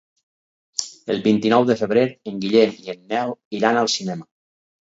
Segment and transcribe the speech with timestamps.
[1.15, 4.31] El vint-i-nou de febrer en Guillem i en Nel iran al cinema.